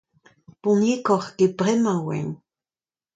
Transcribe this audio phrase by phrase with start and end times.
[0.63, 2.29] Boniekoc'h eget bremañ e oan.